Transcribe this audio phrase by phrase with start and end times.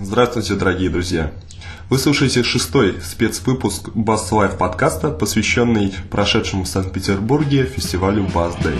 [0.00, 1.32] Здравствуйте, дорогие друзья!
[1.90, 8.78] Вы слушаете шестой спецвыпуск Bass Live подкаста, посвященный прошедшему в Санкт-Петербурге фестивалю Bass Day.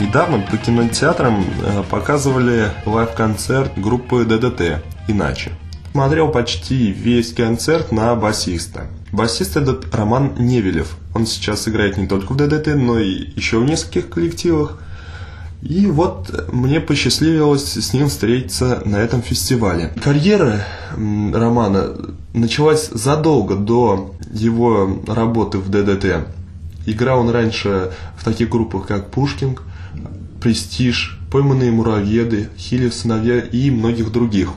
[0.00, 5.52] Недавно по кинотеатрам э, показывали лайв-концерт группы ДДТ «Иначе».
[5.92, 8.88] Смотрел почти весь концерт на басиста.
[9.12, 10.96] Басист этот Роман Невелев.
[11.18, 14.78] Он сейчас играет не только в ДДТ, но и еще в нескольких коллективах.
[15.62, 19.92] И вот мне посчастливилось с ним встретиться на этом фестивале.
[20.00, 21.88] Карьера Романа
[22.34, 26.28] началась задолго до его работы в ДДТ.
[26.86, 29.64] Играл он раньше в таких группах, как Пушкинг,
[30.40, 34.50] Престиж, Пойманные муравьеды, Хилев сыновья и многих других.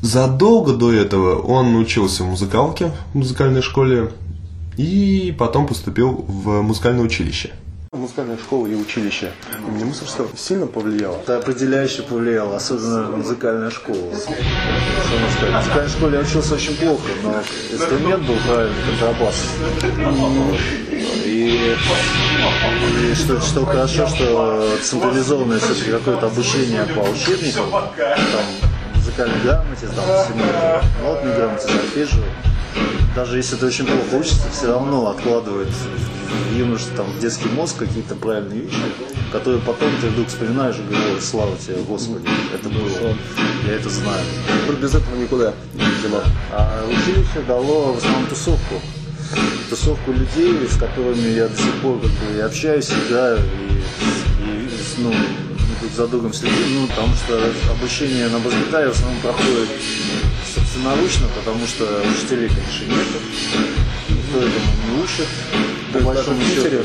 [0.00, 4.10] Задолго до этого он учился в музыкалке в музыкальной школе
[4.76, 7.50] и потом поступил в музыкальное училище.
[7.92, 9.30] Музыкальная школа и училище
[9.68, 11.14] имени Мусорского сильно повлияло?
[11.14, 14.10] Это определяюще повлияло, особенно музыкальная школа.
[14.10, 17.36] В музыкальной школе я учился очень плохо, но
[17.72, 19.46] инструмент был правильный, контрабас.
[21.24, 21.76] И,
[23.10, 28.44] и что, что хорошо, что централизованное все-таки какое-то обучение по учебникам, там,
[28.96, 32.24] музыкальной грамоте, там, нотной грамоте, сольфеджио.
[33.14, 37.76] Даже если ты очень плохо учишься, все равно откладывает в юноше, там, в детский мозг
[37.78, 38.76] какие-то правильные вещи,
[39.30, 43.16] которые потом ты вдруг вспоминаешь и говоришь, слава тебе, Господи, это было,
[43.68, 44.24] я это знаю.
[44.80, 46.22] Без этого никуда, видимо.
[46.52, 48.80] А училище дало в основном тусовку
[49.70, 54.68] тусовку людей, с которыми я до сих пор как бы и общаюсь, играю, и, и
[54.98, 55.12] ну,
[55.96, 57.40] за другом следим, ну, потому что
[57.70, 59.68] обучение на бас-гитаре в основном проходит
[60.54, 63.06] собственноручно, потому что учителей, конечно, нет,
[64.08, 65.28] никто этому не учит.
[65.92, 66.84] По большому счету.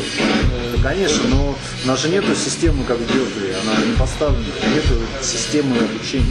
[0.84, 5.78] Конечно, но у нас же нету системы, как в Беркли, она не поставлена, нету системы
[5.78, 6.26] обучения,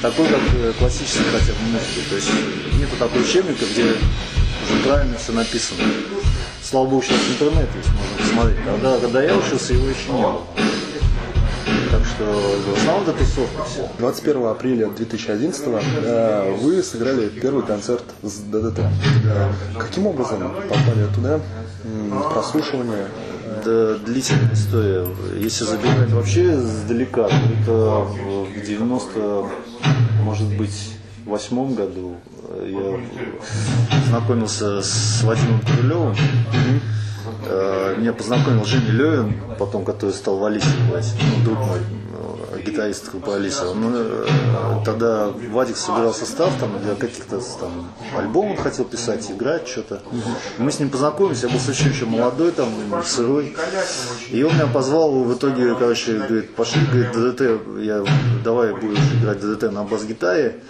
[0.00, 2.00] такой, как классический хотя бы музыки.
[2.08, 2.30] То есть
[2.78, 5.84] нету такого учебника, где уже правильно все написано.
[6.62, 8.64] Слава богу, сейчас интернет есть, можно посмотреть.
[8.64, 10.44] Когда, когда я учился, его еще не было.
[12.18, 13.88] Так что в основном это тусовка все.
[13.98, 15.62] 21 апреля 2011
[16.02, 18.80] э, вы сыграли первый концерт с ДДТ.
[19.24, 21.40] Э, каким образом попали туда?
[22.32, 23.06] Прослушивание?
[23.64, 25.06] Да, длительная история.
[25.36, 29.44] Если забирать вообще издалека, то это в 90,
[30.22, 30.90] может быть,
[31.24, 32.16] восьмом году
[32.66, 32.98] я
[34.08, 36.16] знакомился с Вадимом Крылевым.
[37.46, 41.12] Э, меня познакомил Женя Левин, потом, который стал в Алисе играть,
[41.44, 43.68] друг мой, э, гитарист группы Алиса.
[43.68, 44.26] Он, э,
[44.84, 50.02] тогда Вадик собирал состав там для каких-то там альбомов хотел писать, играть что-то.
[50.58, 52.68] Мы с ним познакомились, я был совсем еще молодой, там,
[53.04, 53.56] сырой.
[54.30, 57.40] И он меня позвал в итоге, короче, говорит, пошли, говорит, ДДТ,
[57.80, 58.04] я,
[58.44, 60.62] давай будешь играть ДДТ на бас-гитаре.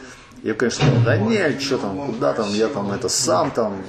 [0.43, 3.83] Я, конечно, сказал, да нет, что там, куда там, я там это сам там.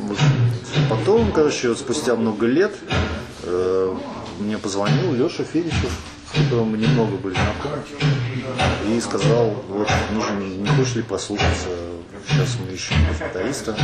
[0.89, 2.75] Потом, короче, вот спустя много лет
[3.43, 3.95] э,
[4.39, 5.91] мне позвонил Леша Федичев,
[6.33, 7.83] с которым мы немного были знакомы,
[8.87, 11.69] и сказал, вот, нужен, не хочешь ли послушаться,
[12.27, 13.77] сейчас мы ищем гитариста.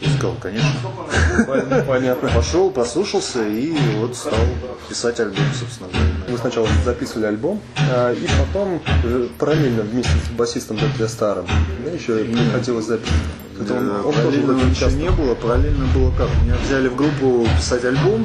[0.00, 0.68] И сказал, конечно.
[1.86, 2.28] Понятно.
[2.28, 4.38] Пошел, послушался и вот стал
[4.88, 6.08] писать альбом, собственно говоря.
[6.28, 7.60] Вы сначала записывали альбом,
[7.90, 8.80] а, и потом
[9.38, 11.46] параллельно вместе с басистом Дмитрием Старым,
[11.84, 13.22] да, еще приходилось записывать.
[13.60, 16.28] Это он, параллельно ничего не было, параллельно было как?
[16.42, 18.24] Меня взяли в группу писать альбом,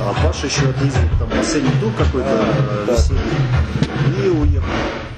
[0.00, 2.44] а Паша еще отъездил там последний тур какой-то
[2.86, 2.96] да.
[4.24, 4.66] и уехал.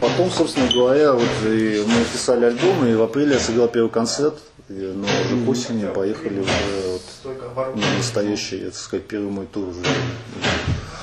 [0.01, 4.35] Потом, собственно говоря, вот и мы писали альбом, и в апреле я сыграл первый концерт
[4.69, 9.81] но уже к осени поехали уже вот, на настоящий, так сказать, первый мой тур уже.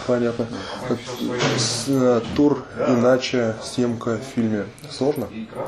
[0.08, 0.48] Понятно.
[1.88, 5.28] Э, тур иначе, съемка в фильме сложно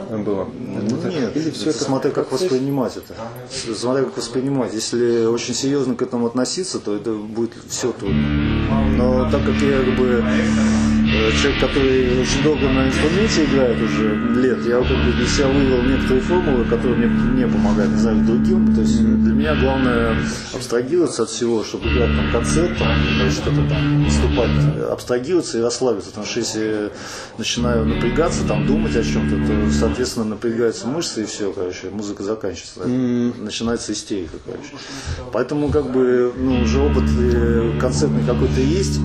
[0.10, 0.48] было?
[0.50, 3.14] Нет, Или все это, это смотря как воспринимать это.
[3.76, 4.74] Смотря как воспринимать.
[4.74, 8.28] Если очень серьезно к этому относиться, то это будет все трудно.
[8.98, 10.24] Но так как я как бы
[11.42, 15.82] человек, который очень долго на инструменте играет уже лет, я как бы для себя вывел
[15.84, 18.74] некоторые формулы, которые мне не помогают, не знаю, другим.
[18.74, 20.16] То есть для меня главное
[20.54, 22.98] абстрагироваться от всего, чтобы играть там концерт, там,
[23.32, 26.10] что-то там, выступать, абстрагироваться и расслабиться.
[26.10, 26.92] Потому что если
[27.38, 32.80] начинаю напрягаться, там, думать о чем-то, то, соответственно, напрягаются мышцы и все, короче, музыка заканчивается.
[32.82, 33.44] Mm.
[33.44, 34.70] Начинается истерика, короче.
[35.32, 39.00] Поэтому, как бы, ну, уже опыт э, концертный какой-то есть.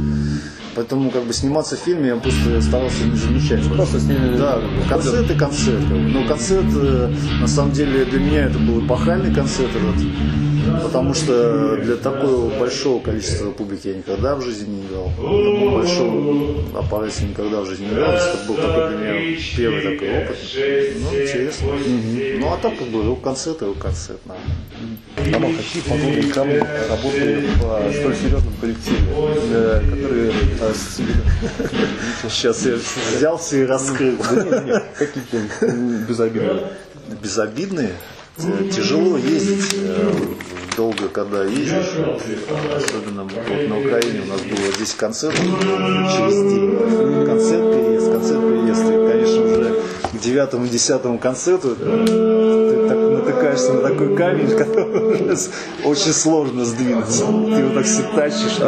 [0.79, 3.67] Поэтому как бы сниматься в фильме я просто старался не замечать.
[3.75, 4.37] Просто с ними...
[4.37, 5.81] Да, концерт и концерт.
[5.81, 6.09] как бы.
[6.09, 10.85] Но концерт, э, на самом деле, для меня это был эпохальный концерт этот.
[10.85, 15.11] Потому что для такого большого количества публики я никогда в жизни не играл.
[15.17, 18.13] Такого большого аппарате никогда в жизни не играл.
[18.13, 20.39] Это был такой для меня первый такой опыт.
[20.55, 21.69] Ну, интересно.
[22.39, 24.21] Ну, а так как бы рок-концерт и рок-концерт.
[24.27, 24.37] да.
[25.33, 28.99] Роман, какие подводные камни работали в столь серьезном коллективе,
[29.51, 30.73] э, которые э,
[32.29, 32.77] Сейчас я
[33.17, 34.17] взялся и раскрыл.
[34.99, 35.37] какие-то
[36.09, 36.63] безобидные?
[37.23, 37.91] безобидные.
[38.39, 39.75] Э, Тяжело ездить,
[40.77, 41.93] долго когда ездишь,
[42.77, 47.27] особенно вот на Украине у нас было 10 концертов через день.
[47.27, 48.83] Концерт, переезд, концерт, переезд.
[48.83, 49.75] И, конечно, уже
[50.13, 53.08] к девятому, десятому концерту ты так
[53.39, 55.31] натыкаешься на такой камень, который
[55.85, 57.27] очень сложно сдвинуться.
[57.27, 58.59] Ты его так все тащишь,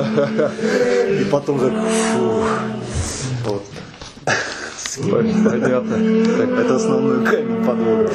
[1.20, 1.72] и потом так
[2.12, 2.48] фух.
[3.46, 3.62] Вот.
[5.10, 5.96] Понятно.
[6.36, 8.10] Так, Это основной камень подводный.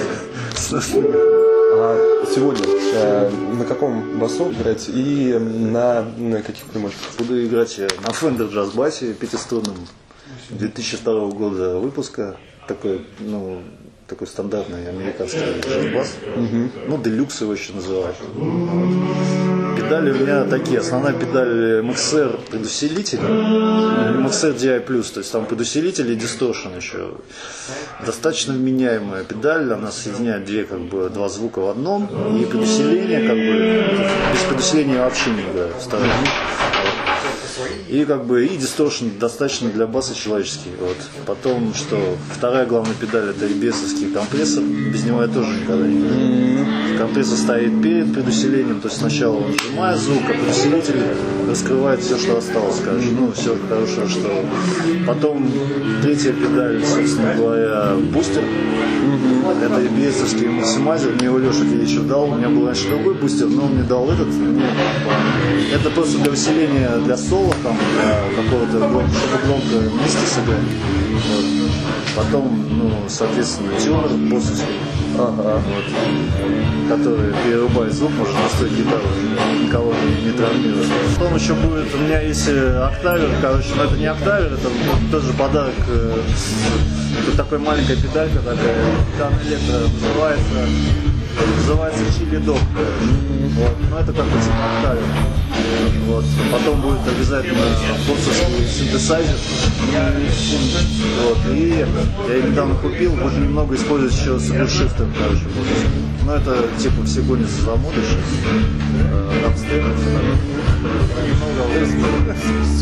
[1.78, 2.64] а сегодня
[2.94, 7.02] э, на каком басу играете и на, на каких примочках?
[7.18, 9.76] Буду играть я на Fender Jazz басе пятиструнном
[10.50, 12.38] 2002 года выпуска.
[12.68, 13.62] Такой, ну,
[14.08, 16.14] такой стандартный американский джаз-бас.
[16.88, 18.16] Ну, делюкс его еще называют.
[19.76, 20.80] Педали у меня такие.
[20.80, 23.20] Основная педаль MXR предусилитель.
[23.20, 24.80] MXR DI+,
[25.14, 27.16] то есть там предусилитель и дисторшн еще.
[28.06, 29.74] Достаточно вменяемая педаль.
[29.74, 32.08] Она соединяет две, как бы, два звука в одном.
[32.40, 35.74] И предусиление, как бы, без предусиления вообще не играю.
[35.82, 36.12] Стараюсь.
[37.90, 40.72] И как бы и дисторшн достаточно для баса человеческий.
[40.80, 40.98] Вот.
[41.26, 41.98] Потом, что
[42.36, 44.64] вторая главная педаль это EBS компрессор.
[44.64, 46.66] Без него я тоже никогда не играю.
[46.98, 51.02] Компрессор стоит перед предусилением, то есть сначала он сжимает звук, а предусилитель
[51.48, 53.08] раскрывает все, что осталось, короче.
[53.12, 54.46] Ну, все хорошее, что.
[55.06, 55.52] Потом
[56.02, 58.44] третья педаль, собственно говоря, бустер.
[59.62, 62.32] Это EBS максимайзер, мне его Леша Филичев дал.
[62.32, 64.28] У меня был раньше другой бустер, но он мне дал этот.
[65.74, 68.78] Это просто для усиления, для соло, там, для какого-то
[69.46, 70.60] громко, вместе сыграть.
[71.12, 71.72] Вот.
[72.16, 74.76] Потом, ну, соответственно, тюнер боссовский,
[75.18, 75.62] Ага.
[75.68, 79.04] вот, который перерубает звук, может настроить гитару,
[79.64, 80.88] никого не, не травмирует.
[81.18, 84.70] Потом еще будет, у меня есть э, октавер, короче, но это не октавер, это
[85.12, 85.74] тоже подарок.
[85.88, 86.18] э,
[87.26, 88.76] Тут такая маленькая педалька такая,
[89.18, 90.50] там электро называется,
[91.58, 92.58] называется чили дог.
[93.58, 93.76] Вот.
[93.90, 95.04] Но это как бы типа октавер.
[96.08, 96.26] Вот.
[96.52, 97.66] Потом будет обязательно
[98.08, 99.36] боксовский синтезайзер.
[101.24, 101.38] Вот.
[101.54, 101.86] И
[102.30, 105.44] я недавно купил, буду немного использовать еще с шифтом, короче.
[106.26, 108.04] Ну это типа все гонятся за модой.
[109.12, 109.46] Э,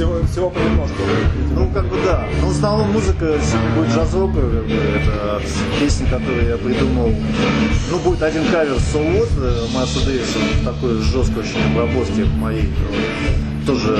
[0.04, 0.98] Всего, всего понемножку.
[1.56, 2.28] ну, как бы да.
[2.42, 3.38] Но в основном музыка
[3.74, 5.42] будет джазовая, как бы, это
[5.80, 7.10] песни, которые я придумал.
[7.90, 12.70] Ну, будет один кавер What, э, Майса Дэвиса, такой жесткой очень обработки моей.
[13.66, 13.98] Тоже,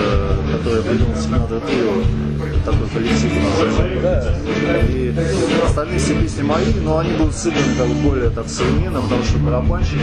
[0.52, 2.04] который я придумал в Сигнатор Трио.
[2.66, 5.14] Такой коллектив у нас И
[5.66, 10.00] остальные все песни мои, но они будут сыграны как более так современно, потому что барабанщик.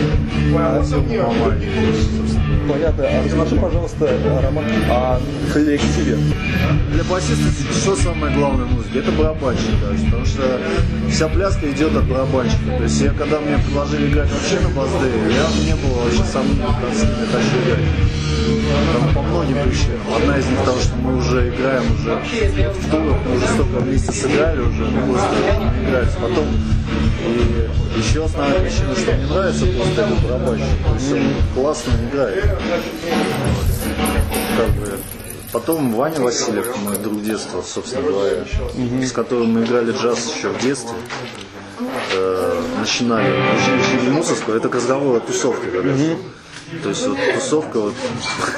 [2.69, 3.05] Понятно.
[3.05, 5.21] А расскажи, пожалуйста, Роман, о
[5.53, 6.19] коллективе.
[6.93, 8.99] Для басиста что самое главное в музыке?
[9.01, 10.61] Это барабанщик, короче, потому что
[11.11, 12.77] вся пляска идет от барабанщика.
[12.77, 16.63] То есть я когда мне предложили играть вообще на бас-дэй, я не было вообще сомнений,
[16.95, 17.85] с ними хочу играть.
[18.93, 20.01] Там по многим причинам.
[20.15, 24.13] Одна из них потому, что мы уже играем уже в турах, мы уже столько вместе
[24.13, 25.37] сыграли уже, мы просто
[25.85, 26.17] играть.
[26.21, 26.47] Потом
[27.27, 30.67] и еще основная причина, что мне нравится просто это барабанщик.
[30.87, 31.23] То есть он
[31.55, 32.45] классно играет.
[34.57, 34.99] Как бы
[35.53, 38.45] Потом Ваня Васильев, мой друг детства, собственно говоря,
[39.03, 40.97] с которым мы играли джаз еще в детстве.
[42.13, 45.99] Э, начинали училище Мусорского, это к разговору о тусовке как раз.
[46.83, 47.95] То есть вот тусовка вот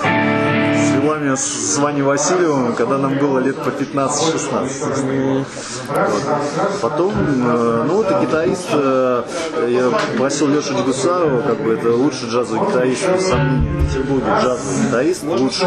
[0.03, 5.39] свела меня с, Ваней Васильевым, когда нам было лет по 15-16.
[5.39, 5.47] Вот.
[6.83, 9.23] Потом, э, ну вот и гитарист, э,
[9.69, 14.87] я просил Лешу Дегусарова, как бы это лучший джазовый гитарист, без сомнения, в Петербурге джазовый
[14.87, 15.67] гитарист лучший.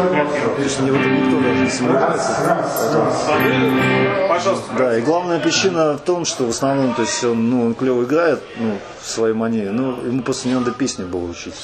[0.56, 2.30] То есть не в этом никто даже не сомневается.
[4.44, 4.60] Вот.
[4.78, 8.04] Да, и главная причина в том, что в основном, то есть он, ну, он клево
[8.04, 11.62] играет, ну, в своей манере, но ему просто не надо песни было учиться.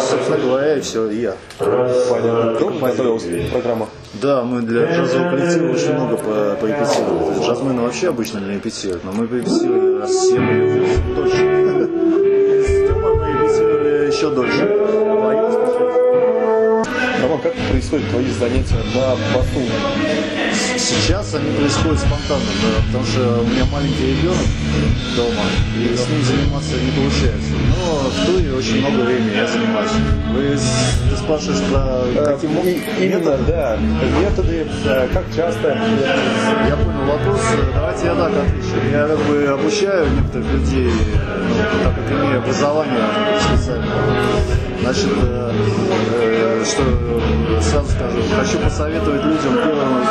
[0.00, 1.34] Собственно говоря, и все, и я.
[1.58, 2.54] Понятно.
[2.56, 3.88] Кто готовилась программа?
[4.14, 7.44] Да, мы для джазового коллектива очень много по- порепетировали.
[7.46, 10.80] Джазмены вообще обычно не репетируют, но мы порепетировали раз 7 или
[11.14, 11.27] 8
[17.88, 19.60] происходят твои занятия на басу?
[20.76, 24.46] Сейчас они происходят спонтанно, да, потому что у меня маленький ребенок
[25.16, 25.44] дома,
[25.76, 27.52] и с ним заниматься не получается.
[27.68, 29.90] Но в туре очень много времени я занимаюсь.
[30.32, 30.58] Вы
[31.10, 33.78] ты спрашиваешь про какие и, Именно, да.
[34.20, 34.66] Методы,
[35.12, 35.78] как часто?
[36.68, 37.40] Я понял вопрос.
[37.74, 38.90] Давайте я так отвечу.
[38.92, 43.04] Я как бы обучаю некоторых людей, ну, так как имею образование
[43.40, 44.57] специальное.
[44.80, 45.52] Значит, э,
[46.12, 46.82] э, что
[47.60, 50.04] сразу скажу, хочу посоветовать людям первым,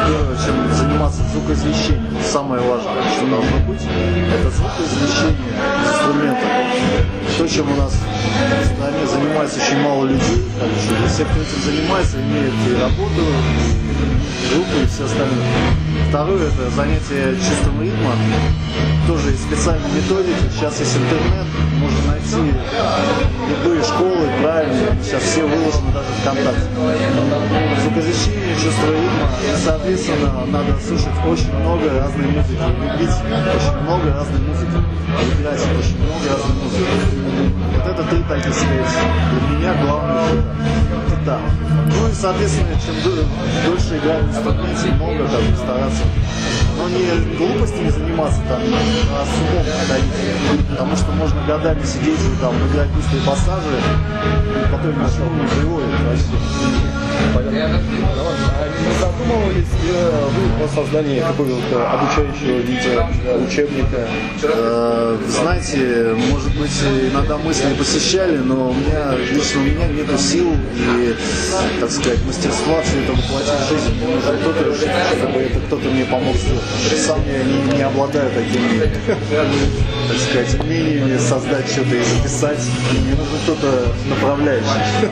[0.46, 2.18] чем заниматься звукоизвещением.
[2.24, 5.54] Самое важное, что должно быть, это звукоизвещение
[5.86, 6.50] инструментов.
[7.38, 10.44] То, чем у нас в стране занимается очень мало людей,
[11.08, 15.97] все, кто этим занимается, имеют и работу, и группы и все остальное.
[16.10, 18.12] Второе– это занятие чувством ритма.
[19.08, 20.50] Тоже есть специальные методики.
[20.56, 21.46] Сейчас есть интернет,
[21.80, 22.54] можно найти
[23.50, 24.96] любые школы, правильно.
[25.04, 26.68] Сейчас все выложены даже ВКонтакте.
[27.84, 29.28] Звукоизвещение, чувство ритма.
[29.44, 32.60] И, соответственно, надо слушать очень много разной музыки.
[32.88, 33.16] Любить
[33.56, 34.78] очень много разной музыки.
[35.40, 36.86] Играть очень много разной музыки.
[37.76, 38.96] Вот это три, так сказать,
[39.32, 40.24] для меня главное
[41.28, 41.40] да.
[41.94, 46.04] Ну и, соответственно, чем дольше инструменте, много там стараться.
[46.78, 50.70] Но не глупостями заниматься там, а с умом ходить.
[50.70, 53.82] Потому что можно годами сидеть и там играть быстрые пассажи,
[54.72, 56.88] которые ни к чему не приводят вообще.
[57.34, 63.06] А задумывались вы о создании какого-то обучающего видео,
[63.44, 64.08] учебника?
[64.44, 66.72] Э, знаете, может быть,
[67.12, 71.16] иногда мысли посещали, но у меня, лично у меня нет сил и,
[71.80, 73.96] так сказать, мастерства все это воплотить в жизнь.
[73.98, 76.64] Мне нужен кто-то, чтобы это кто-то мне помог сделать.
[77.06, 82.60] Сам я не, не обладаю такими, так сказать, умениями создать что-то и записать.
[82.92, 85.10] Мне нужен кто-то направляющий.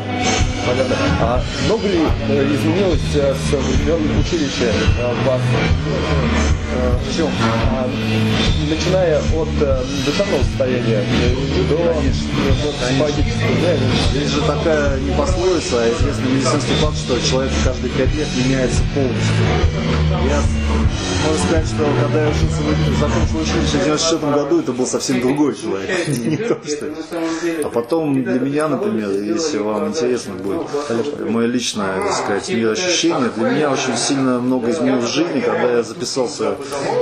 [0.66, 0.96] Понятно.
[1.22, 5.42] А много ли э, изменилось э, с времен училища э, вас?
[7.08, 7.30] В чем?
[7.72, 7.88] А,
[8.70, 9.50] начиная от
[10.06, 11.04] душевного состояния
[11.70, 11.78] до
[12.76, 13.80] психологического.
[14.12, 18.82] Здесь же такая не пословица, а известный медицинский факт, что человек каждые пять лет меняется
[18.94, 19.46] полностью.
[20.28, 20.42] Я
[21.26, 22.62] могу сказать, что когда я учился,
[23.00, 26.08] закончил училище в 94 году, это был совсем другой человек.
[26.08, 26.94] Не то, что...
[27.64, 30.55] А потом для меня, например, если вам интересно будет,
[31.30, 33.30] мое личное, так сказать, мир ощущение.
[33.36, 36.56] Для меня очень сильно много изменилось в жизни, когда я записался,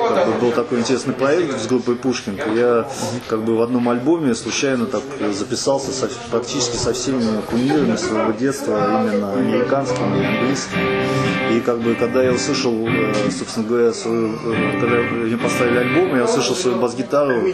[0.09, 2.39] как бы был такой интересный проект с группой Пушкин.
[2.55, 2.87] Я
[3.27, 9.03] как бы в одном альбоме случайно так записался со, практически со всеми кумирами своего детства,
[9.03, 11.32] именно американскими и английскими.
[11.53, 16.15] И как бы когда я услышал, э, собственно говоря, свою, э, когда мне поставили альбом,
[16.15, 17.47] я услышал свою бас-гитару,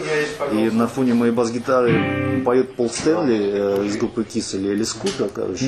[0.52, 5.28] и на фоне моей бас-гитары поет Пол Стэнли э, из группы Кис или Элис Купер,
[5.34, 5.66] короче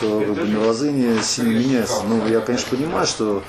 [0.00, 2.02] то как бы, мировоззрение сильно меняется.
[2.08, 3.42] Ну, я, конечно, понимаю, что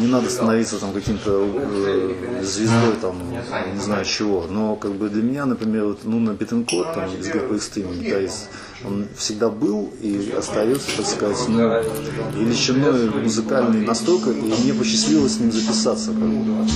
[0.00, 3.16] не надо становиться там каким-то э, звездой там
[3.72, 7.28] не знаю чего но как бы для меня например вот, ну на Бетенкот там из
[7.28, 8.48] группы Extreme гитарист
[8.84, 11.82] он всегда был и остается так сказать ну
[12.36, 16.66] величиной музыкальной настолько и мне посчастливилось с ним записаться как бы.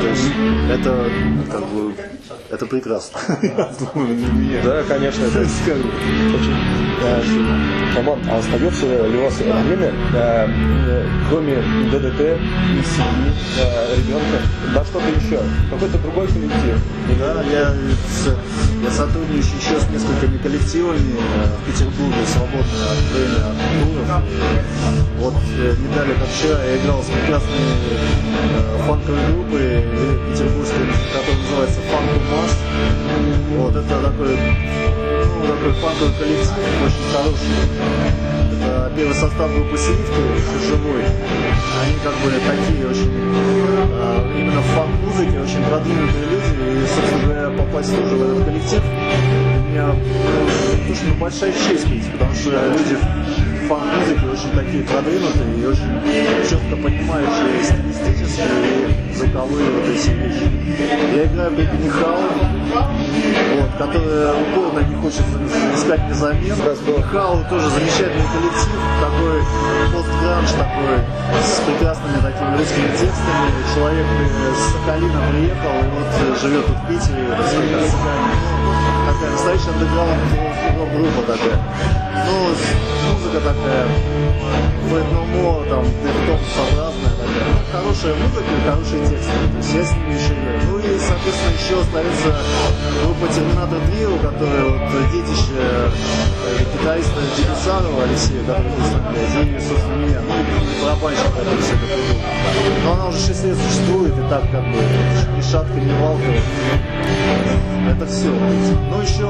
[0.00, 0.24] То есть
[0.70, 1.10] это
[1.50, 1.94] как бы
[2.50, 3.20] это прекрасно.
[4.64, 6.76] Да, конечно, это очень
[7.96, 11.56] Роман, а остается ли у вас время, э, кроме
[11.90, 14.38] ДДТ и семьи, э, ребенка,
[14.74, 16.78] да что-то еще, какой-то другой коллектив?
[17.18, 17.74] Да, я,
[18.82, 24.22] я сотрудничаю еще с несколькими коллективами э, в Петербурге, свободное от времени от туров.
[25.18, 27.64] Вот не далее, как вчера, я играл с прекрасной
[28.86, 29.66] фанковой группой
[30.30, 32.52] петербургской, которая называется Funk Mass.
[33.56, 37.54] Вот это такой, ну, такой фанковый коллектив, очень хороший.
[38.96, 40.22] Первый состав группы Сливки,
[40.66, 41.04] живой.
[41.04, 43.12] Они как бы такие очень,
[44.38, 46.52] именно в фан-музыке, очень продвинутые люди.
[46.82, 48.82] И, собственно говоря, попасть тоже в этот коллектив
[49.76, 49.94] меня
[50.88, 52.96] ну, ну, большая честь, потому что люди
[53.68, 58.42] фан-музыки очень такие продвинутые и очень четко понимающие стилистически
[59.12, 60.50] и вот эти вещи.
[61.14, 62.22] Я играю в Нихау,
[63.54, 64.65] вот, не
[65.06, 65.24] хочет
[65.74, 66.56] искать мне замену.
[66.96, 69.38] Нихау тоже замечательный коллектив, такой
[69.92, 70.98] постгранж такой
[71.40, 73.48] с прекрасными такими русскими текстами.
[73.74, 74.06] Человек
[74.56, 77.28] с Сахалина приехал и вот живет в Питере,
[79.06, 80.18] такая настоящая андеграунд
[80.92, 81.58] группа такая.
[82.26, 82.34] Ну,
[83.12, 83.86] музыка такая,
[84.90, 85.84] No там,
[86.56, 87.15] сообразная такая.
[87.15, 87.15] Ну,
[87.72, 89.32] хорошая музыка хорошие тексты.
[89.52, 90.34] То есть я с ними еще.
[90.70, 92.36] Ну и, соответственно, еще остается
[93.04, 95.90] группа Терминатор Трио, которая вот детище э,
[96.72, 100.20] гитариста Дебюсарова Алексея, который знаете, и, собственно, меня.
[100.20, 102.05] Ну, и который все это.
[102.86, 104.78] Но она уже 6 лет существует, и так как бы
[105.36, 106.22] ни шатка, ни валка.
[107.90, 108.28] Это все.
[108.28, 109.24] Ну, еще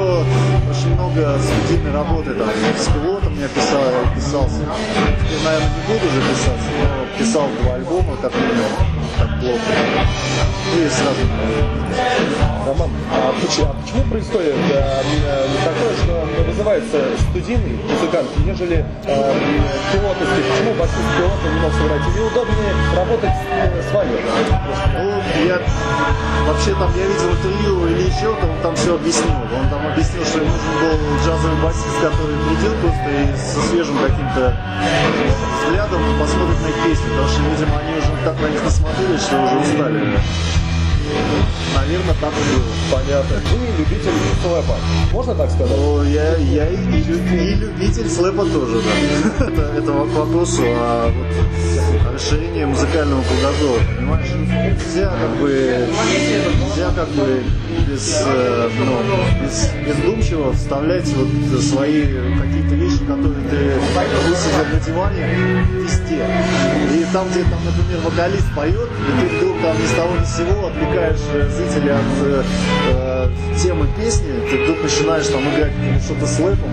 [0.69, 3.81] очень много студийной работы там с пилотом я писал,
[4.15, 4.61] писался.
[4.61, 8.73] Теперь, наверное, не буду уже писать, но писал два альбома, как минимум,
[9.19, 9.61] так плохо.
[10.77, 11.21] И сразу.
[12.67, 15.03] Роман, а почему, а почему происходит э,
[15.65, 16.99] такое, что вызывается
[17.31, 19.35] студийный музыкант, нежели э,
[19.93, 20.43] пилотовский?
[20.51, 22.03] Почему басист пилота не мог сыграть?
[22.11, 24.11] Или удобнее работать с, с вами?
[24.99, 25.63] Ну, я
[26.47, 29.39] вообще там, я видел интервью или еще, там, там все объяснил.
[29.55, 34.59] Он там объяснил, что нужен был джазовый басист, который придет просто и со свежим каким-то
[35.63, 39.43] взглядом посмотрит на их песни, потому что, видимо, они уже так на них насмотрелись, что
[39.43, 40.66] уже устали.
[41.75, 42.65] Наверное, так и было.
[42.91, 43.37] Понятно.
[43.53, 44.77] Вы любитель слэпа.
[45.13, 45.77] Можно так сказать?
[45.77, 49.47] Ну, я, я и, и, любитель слэпа тоже, да.
[49.47, 53.83] это, это к вопросу о вот, расширении музыкального кругозора.
[53.97, 54.29] Понимаешь?
[54.31, 55.89] Нельзя как бы,
[56.61, 57.43] нельзя как бы
[57.89, 63.79] без, э, ну, без, бездумчиво вставлять вот свои какие-то вещи, которые ты
[64.29, 65.27] высидел на диване,
[65.75, 66.27] везде.
[66.95, 70.25] И там, где, там, например, вокалист поет, и ты вдруг там ни с того ни
[70.25, 73.29] с сего отвлекаешь э, зрителя от э,
[73.63, 75.73] темы песни, ты вдруг начинаешь там играть
[76.03, 76.71] что-то с лэпом,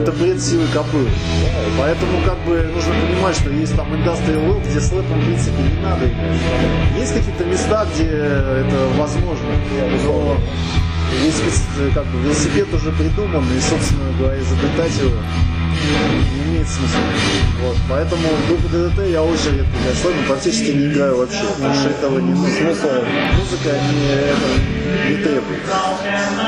[0.00, 1.06] это бред силы копы.
[1.78, 5.62] Поэтому как бы нужно понимать, что есть там индастриал лэп, где с лэпом в принципе
[5.62, 6.38] не надо играть.
[6.98, 9.48] Есть какие-то места, где это возможно,
[10.06, 10.36] но
[11.24, 11.42] есть
[11.94, 15.12] как бы велосипед уже придуман, и, собственно говоря, изобретать его
[15.82, 17.00] не имеет смысла.
[17.62, 17.76] Вот.
[17.88, 22.32] Поэтому группу ДДТ я очень редко играю сольно, практически не играю вообще, что этого не
[22.32, 22.48] нужно.
[22.52, 22.88] Смысл
[23.38, 25.60] музыка не, это, не требует.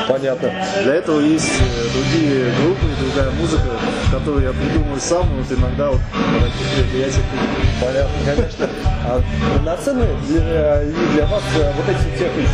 [0.07, 0.51] Понятно.
[0.83, 3.79] Для этого есть э, другие группы, другая музыка,
[4.11, 7.23] которую я придумываю сам, вот иногда вот на таких мероприятиях.
[7.81, 8.69] Понятно, конечно.
[9.03, 9.21] А
[9.55, 12.49] равноценны для, для вас э, вот эти техники?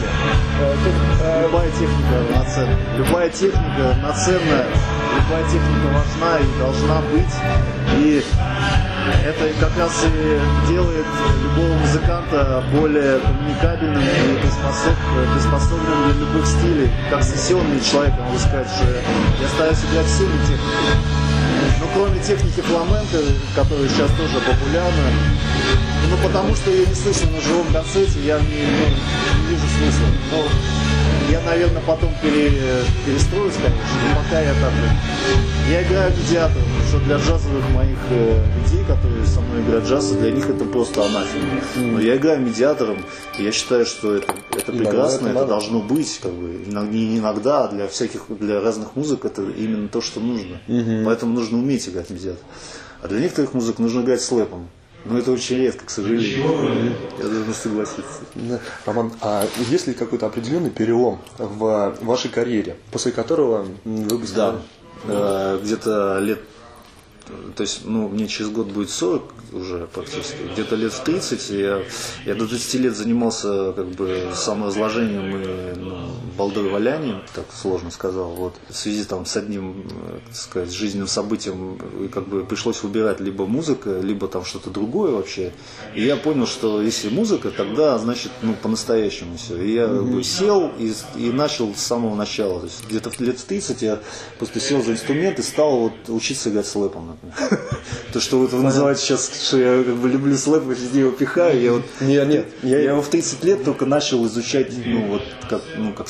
[1.24, 2.78] Э, любая техника равноценна.
[2.98, 4.66] Любая техника равноценна,
[5.16, 7.34] любая техника важна и должна быть.
[7.98, 8.24] И
[9.26, 11.06] это как раз и делает
[11.44, 16.90] любого музыканта более коммуникабельным и приспособленным для любых стилей.
[17.10, 21.22] Как сессионный человек, могу сказать, что я стараюсь играть всеми техниками.
[21.80, 23.18] Ну, кроме техники фламенко,
[23.56, 25.12] которая сейчас тоже популярна,
[26.10, 28.86] ну, потому что ее не слышно на живом концерте, я не, ну,
[29.42, 30.08] не вижу смысла.
[30.32, 30.44] Но
[31.52, 32.50] наверное, потом пере,
[33.06, 34.72] перестроюсь, конечно, но пока я так.
[35.70, 40.12] Я играю медиатором, потому что для джазовых моих э, людей, которые со мной играют джаз,
[40.12, 41.62] для них это просто анафема.
[41.76, 43.06] Но я играю медиатором,
[43.38, 47.66] и я считаю, что это, это прекрасно, это, это должно быть, как бы, не иногда,
[47.66, 50.58] а для всяких, для разных музык это именно то, что нужно.
[50.68, 51.06] Угу.
[51.06, 52.44] Поэтому нужно уметь играть медиатор.
[53.02, 54.70] А для некоторых музык нужно играть слэпом.
[55.06, 56.96] Но это очень редко, к сожалению.
[57.18, 58.22] Я должен согласиться.
[58.86, 64.56] Роман, а есть ли какой-то определенный перелом в вашей карьере, после которого вы бы Да.
[65.08, 66.40] Э, где-то лет
[67.56, 70.38] то есть, ну, мне через год будет 40 уже практически.
[70.54, 71.84] Где-то лет в 30 я,
[72.26, 76.08] я до 30 лет занимался как бы саморазложением и ну,
[76.38, 76.72] балдой
[77.36, 78.30] так сложно сказал.
[78.32, 78.56] Вот.
[78.70, 79.86] В связи там с одним,
[80.26, 81.80] так сказать, жизненным событием
[82.12, 85.52] как бы пришлось выбирать либо музыка, либо там что-то другое вообще.
[85.96, 89.62] И я понял, что если музыка, тогда значит, ну, по-настоящему все.
[89.62, 92.62] И я как бы, сел и, и начал с самого начала.
[92.62, 94.00] То есть где-то лет в 30 я
[94.38, 96.76] просто сел за инструмент и стал вот учиться играть с
[98.14, 101.62] То, что вот вы называете сейчас, что я как бы люблю слэп, везде его пихаю.
[101.62, 105.24] Я вот, нет, нет, я, я его в 30 лет только начал изучать, ну вот
[105.50, 106.08] как, ну как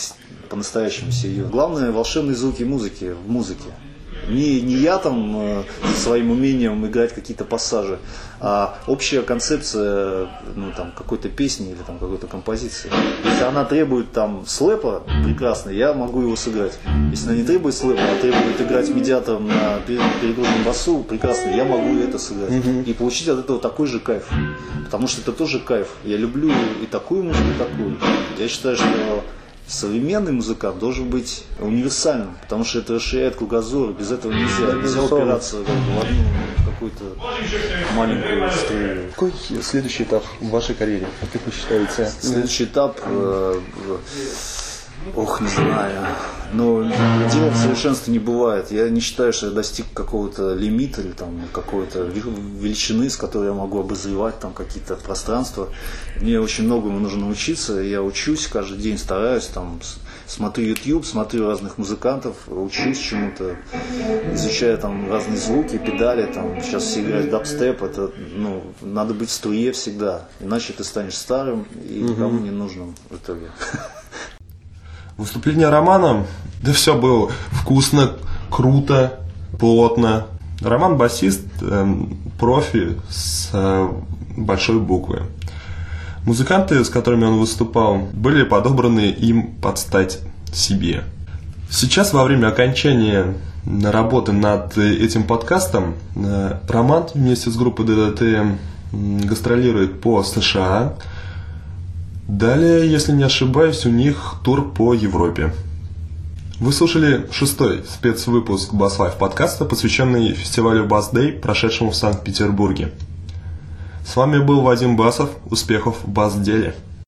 [0.50, 1.52] по-настоящему серьезно.
[1.52, 3.70] Главное волшебные звуки музыки в музыке.
[4.30, 5.64] Не, не я там э,
[5.96, 8.00] своим умением играть какие-то пассажи,
[8.40, 12.90] а общая концепция ну, там, какой-то песни или там, какой-то композиции.
[13.24, 16.78] Если она требует там слэпа, прекрасно, я могу его сыграть.
[17.12, 21.98] Если она не требует слэпа, а требует играть медиатором на перегруженном басу, прекрасно, я могу
[21.98, 22.52] это сыграть.
[22.52, 22.86] Mm-hmm.
[22.86, 24.30] И получить от этого такой же кайф.
[24.86, 25.88] Потому что это тоже кайф.
[26.04, 27.98] Я люблю и такую музыку, и такую.
[28.38, 29.24] Я считаю, что
[29.68, 34.74] современный музыкант должен быть универсальным, потому что это расширяет кругозор, без этого нельзя.
[34.74, 36.24] Нельзя упираться как бы, в одну
[36.66, 37.04] какую-то
[37.96, 39.10] маленькую струю.
[39.12, 42.12] Какой следующий этап в вашей карьере, как вы считаете?
[42.22, 43.60] Следующий этап, э,
[45.16, 46.08] ох, не знаю.
[46.54, 48.72] Но дело в совершенстве не бывает.
[48.72, 53.54] Я не считаю, что я достиг какого-то лимита или там какой-то величины, с которой я
[53.54, 55.70] могу обозревать там какие-то пространства.
[56.20, 57.80] Мне очень многому нужно научиться.
[57.80, 59.80] Я учусь каждый день, стараюсь там
[60.32, 63.58] смотрю YouTube, смотрю разных музыкантов, учусь чему-то,
[64.34, 69.34] изучаю там разные звуки, педали, там сейчас все играют дабстеп, это, ну, надо быть в
[69.34, 73.52] струе всегда, иначе ты станешь старым и никому не нужным в итоге.
[75.22, 76.26] Выступление Романа,
[76.64, 78.14] да все было вкусно,
[78.50, 79.20] круто,
[79.60, 80.26] плотно.
[80.62, 81.96] Роман басист, э,
[82.40, 83.90] профи с э,
[84.36, 85.22] большой буквы.
[86.26, 91.04] Музыканты, с которыми он выступал, были подобраны им под стать себе.
[91.70, 93.36] Сейчас, во время окончания
[93.84, 98.58] работы над этим подкастом, э, Роман вместе с группой ДДТ
[98.92, 100.96] гастролирует по США.
[102.32, 105.54] Далее, если не ошибаюсь, у них тур по Европе.
[106.62, 112.94] Вы слушали шестой спецвыпуск Bass Life подкаста, посвященный фестивалю Bass Day, прошедшему в Санкт-Петербурге.
[114.08, 115.30] С вами был Вадим Басов.
[115.50, 116.74] Успехов в бас-деле!